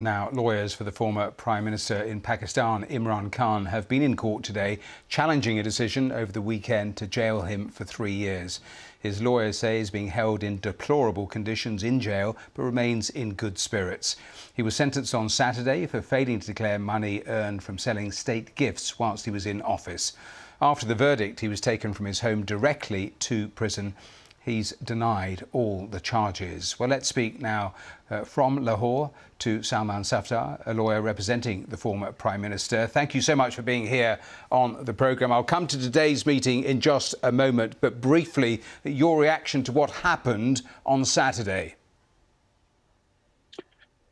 [0.00, 4.44] Now, lawyers for the former Prime Minister in Pakistan, Imran Khan, have been in court
[4.44, 4.78] today
[5.08, 8.60] challenging a decision over the weekend to jail him for three years.
[9.00, 13.58] His lawyers say he's being held in deplorable conditions in jail but remains in good
[13.58, 14.14] spirits.
[14.54, 19.00] He was sentenced on Saturday for failing to declare money earned from selling state gifts
[19.00, 20.12] whilst he was in office.
[20.62, 23.96] After the verdict, he was taken from his home directly to prison
[24.44, 26.78] he's denied all the charges.
[26.78, 27.74] Well, let's speak now
[28.10, 29.10] uh, from Lahore
[29.40, 32.86] to Salman Safdar, a lawyer representing the former Prime Minister.
[32.86, 34.18] Thank you so much for being here
[34.50, 35.30] on the programme.
[35.30, 39.90] I'll come to today's meeting in just a moment, but briefly, your reaction to what
[39.90, 41.76] happened on Saturday.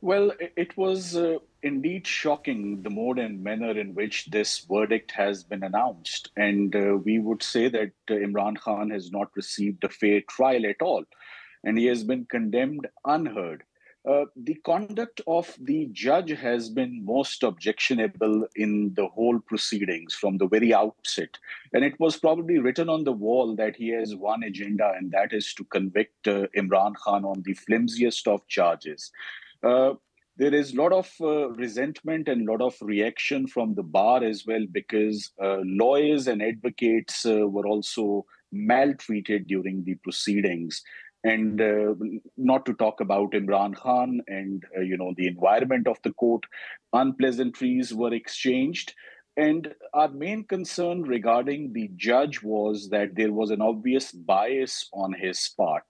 [0.00, 5.42] Well, it was uh, indeed shocking the mode and manner in which this verdict has
[5.42, 6.30] been announced.
[6.36, 10.64] And uh, we would say that uh, Imran Khan has not received a fair trial
[10.66, 11.04] at all,
[11.64, 13.64] and he has been condemned unheard.
[14.08, 20.38] Uh, the conduct of the judge has been most objectionable in the whole proceedings from
[20.38, 21.36] the very outset.
[21.72, 25.32] And it was probably written on the wall that he has one agenda, and that
[25.32, 29.10] is to convict uh, Imran Khan on the flimsiest of charges.
[29.64, 29.94] Uh,
[30.36, 34.22] there is a lot of uh, resentment and a lot of reaction from the bar
[34.22, 40.82] as well because uh, lawyers and advocates uh, were also maltreated during the proceedings.
[41.24, 41.94] And uh,
[42.36, 46.44] not to talk about imran khan and uh, you know the environment of the court
[46.92, 48.94] unpleasantries were exchanged.
[49.36, 55.12] And our main concern regarding the judge was that there was an obvious bias on
[55.12, 55.84] his part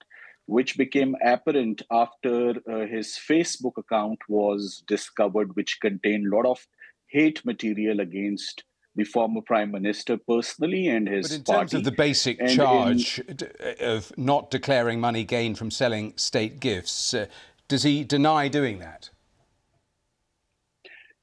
[0.47, 6.65] which became apparent after uh, his Facebook account was discovered, which contained a lot of
[7.07, 8.63] hate material against
[8.95, 11.59] the former prime minister personally and his But in party.
[11.59, 13.37] terms of the basic and charge in...
[13.81, 17.27] of not declaring money gained from selling state gifts, uh,
[17.67, 19.11] does he deny doing that?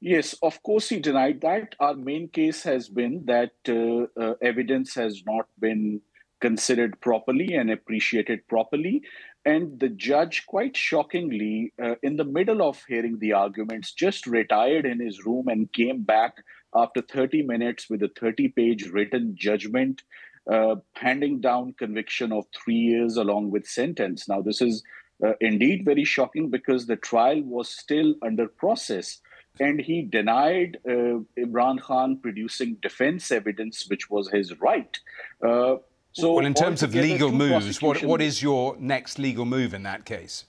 [0.00, 1.74] Yes, of course he denied that.
[1.80, 6.02] Our main case has been that uh, uh, evidence has not been
[6.44, 9.02] considered properly and appreciated properly.
[9.46, 14.84] And the judge, quite shockingly, uh, in the middle of hearing the arguments, just retired
[14.84, 16.34] in his room and came back
[16.74, 20.02] after 30 minutes with a 30 page written judgment,
[20.52, 24.28] uh, handing down conviction of three years along with sentence.
[24.28, 24.82] Now, this is
[25.24, 29.18] uh, indeed very shocking because the trial was still under process.
[29.60, 34.98] And he denied uh, Imran Khan producing defense evidence, which was his right.
[35.42, 35.76] Uh,
[36.14, 39.82] so well, in terms of legal moves, what, what is your next legal move in
[39.82, 40.44] that case?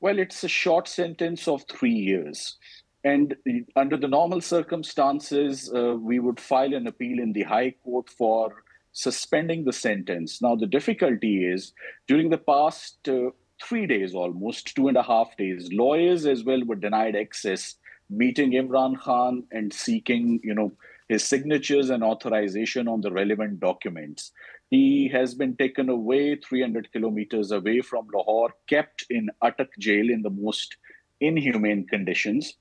[0.00, 2.56] Well, it's a short sentence of three years.
[3.04, 3.36] And
[3.76, 8.64] under the normal circumstances, uh, we would file an appeal in the High Court for
[8.92, 10.40] suspending the sentence.
[10.40, 11.72] Now, the difficulty is
[12.06, 13.30] during the past uh,
[13.62, 17.76] three days, almost two and a half days, lawyers as well were denied access,
[18.08, 20.72] meeting Imran Khan and seeking, you know,
[21.08, 24.32] his signatures and authorization on the relevant documents.
[24.70, 30.22] He has been taken away 300 kilometers away from Lahore, kept in Attock jail in
[30.22, 30.76] the most
[31.20, 32.54] inhumane conditions,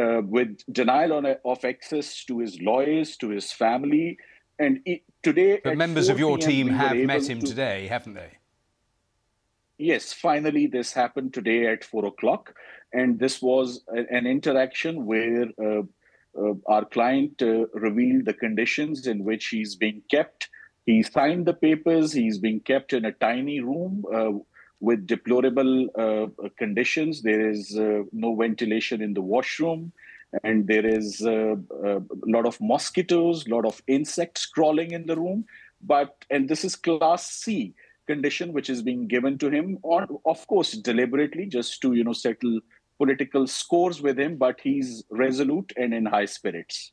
[0.00, 4.16] uh, with denial on, of access to his lawyers, to his family.
[4.58, 7.46] And he, today, but members of your team have met him to...
[7.46, 8.38] today, haven't they?
[9.78, 12.54] Yes, finally, this happened today at four o'clock,
[12.94, 15.82] and this was an interaction where uh,
[16.66, 20.48] our client uh, revealed the conditions in which he's being kept.
[20.84, 22.12] He signed the papers.
[22.12, 24.32] He's being kept in a tiny room uh,
[24.80, 27.22] with deplorable uh, conditions.
[27.22, 29.92] There is uh, no ventilation in the washroom,
[30.44, 35.16] and there is uh, a lot of mosquitoes, a lot of insects crawling in the
[35.16, 35.44] room.
[35.82, 37.74] But and this is class C
[38.06, 42.12] condition, which is being given to him, or of course deliberately, just to you know
[42.12, 42.60] settle
[42.98, 46.92] political scores with him, but he's resolute and in high spirits.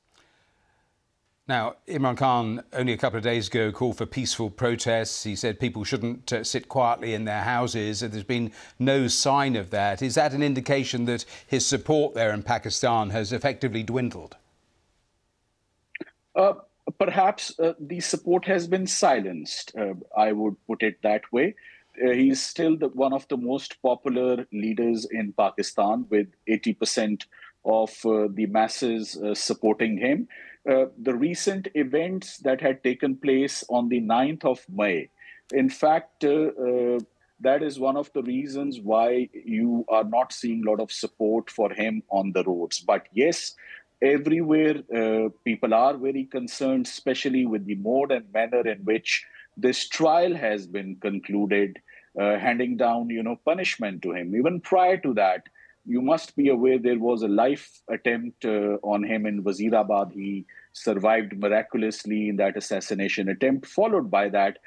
[1.46, 5.24] Now, Imran Khan only a couple of days ago called for peaceful protests.
[5.24, 8.00] He said people shouldn't uh, sit quietly in their houses.
[8.00, 10.02] There's been no sign of that.
[10.02, 14.38] Is that an indication that his support there in Pakistan has effectively dwindled?
[16.34, 16.54] Uh,
[16.98, 19.74] perhaps uh, the support has been silenced.
[19.78, 21.58] Uh, I would put it that way uh,
[21.96, 27.26] he's still the, one of the most popular leaders in Pakistan, with 80%
[27.66, 30.28] of uh, the masses uh, supporting him.
[30.70, 35.10] Uh, the recent events that had taken place on the 9th of May,
[35.54, 37.00] in fact, uh, uh,
[37.42, 41.50] that is one of the reasons why you are not seeing a lot of support
[41.50, 42.80] for him on the roads.
[42.80, 43.56] But yes,
[44.02, 44.76] everywhere
[45.44, 49.26] people are very concerned, especially with the mode and manner in which
[49.58, 51.80] this trial has been concluded,
[52.20, 54.36] uh, handing down, you know, punishment to him.
[54.36, 55.44] Even prior to that,
[55.86, 60.14] you must be aware there was a life attempt uh, on him in Wazirabad.
[60.14, 64.60] He survived miraculously in that assassination attempt, followed by that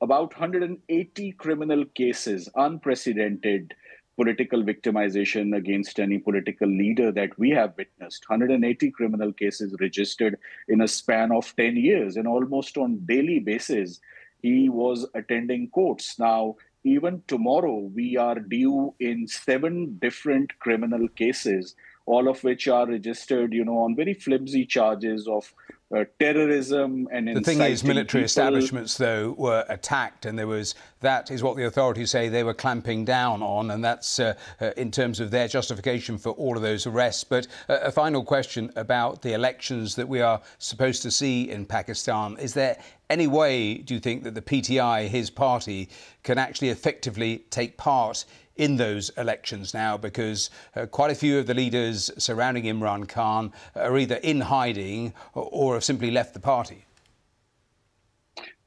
[0.00, 3.74] about 180 criminal cases, unprecedented
[4.16, 8.28] political victimization against any political leader that we have witnessed.
[8.28, 14.00] 180 criminal cases registered in a span of 10 years, and almost on daily basis,
[14.46, 16.18] he was attending courts.
[16.18, 21.74] Now, even tomorrow, we are due in seven different criminal cases,
[22.06, 25.52] all of which are registered, you know, on very flimsy charges of
[25.94, 28.24] uh, terrorism and the thing is military people.
[28.24, 32.54] establishments though were attacked and there was that is what the authorities say they were
[32.54, 36.62] clamping down on and that's uh, uh, in terms of their justification for all of
[36.62, 41.10] those arrests but uh, a final question about the elections that we are supposed to
[41.10, 42.76] see in Pakistan is there
[43.08, 45.88] any way do you think that the PTI his party
[46.22, 48.24] can actually effectively take part
[48.56, 53.52] in those elections now because uh, quite a few of the leaders surrounding Imran Khan
[53.74, 56.86] are either in hiding or, or have simply left the party.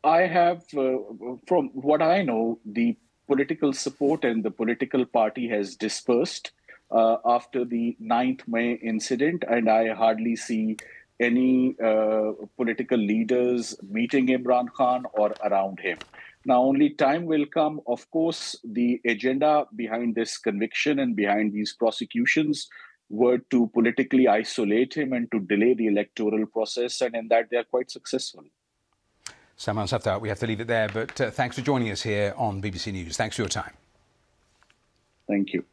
[0.03, 0.97] I have, uh,
[1.45, 2.95] from what I know, the
[3.27, 6.51] political support and the political party has dispersed
[6.91, 10.77] uh, after the 9th May incident, and I hardly see
[11.19, 15.98] any uh, political leaders meeting Imran Khan or around him.
[16.45, 17.81] Now, only time will come.
[17.86, 22.69] Of course, the agenda behind this conviction and behind these prosecutions
[23.10, 27.57] were to politically isolate him and to delay the electoral process, and in that they
[27.57, 28.44] are quite successful.
[29.57, 32.33] Salman Safdar, we have to leave it there, but uh, thanks for joining us here
[32.38, 33.18] on BBC News.
[33.18, 33.74] Thanks for your time.
[35.27, 35.65] Thank you.